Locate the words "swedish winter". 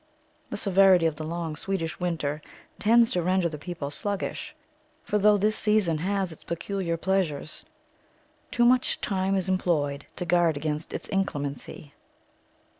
1.55-2.41